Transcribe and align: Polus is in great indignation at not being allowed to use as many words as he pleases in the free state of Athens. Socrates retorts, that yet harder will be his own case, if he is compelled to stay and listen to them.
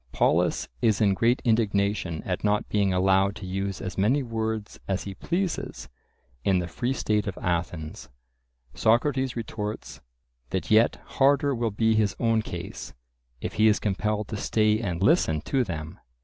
Polus 0.13 0.67
is 0.81 0.99
in 0.99 1.13
great 1.13 1.43
indignation 1.45 2.23
at 2.23 2.43
not 2.43 2.67
being 2.69 2.91
allowed 2.91 3.35
to 3.35 3.45
use 3.45 3.79
as 3.79 3.99
many 3.99 4.23
words 4.23 4.79
as 4.87 5.03
he 5.03 5.13
pleases 5.13 5.89
in 6.43 6.57
the 6.57 6.67
free 6.67 6.91
state 6.91 7.27
of 7.27 7.37
Athens. 7.37 8.09
Socrates 8.73 9.35
retorts, 9.35 10.01
that 10.49 10.71
yet 10.71 10.95
harder 11.05 11.53
will 11.53 11.69
be 11.69 11.93
his 11.93 12.15
own 12.19 12.41
case, 12.41 12.95
if 13.41 13.53
he 13.61 13.67
is 13.67 13.77
compelled 13.77 14.27
to 14.29 14.37
stay 14.37 14.79
and 14.79 15.03
listen 15.03 15.39
to 15.41 15.63
them. 15.63 15.99